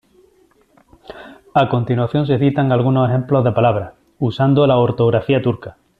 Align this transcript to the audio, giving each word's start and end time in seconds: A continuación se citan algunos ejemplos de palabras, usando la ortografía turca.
A 1.53 1.69
continuación 1.69 2.25
se 2.25 2.39
citan 2.39 2.71
algunos 2.71 3.07
ejemplos 3.07 3.43
de 3.43 3.51
palabras, 3.51 3.93
usando 4.17 4.65
la 4.65 4.77
ortografía 4.77 5.43
turca. 5.43 5.77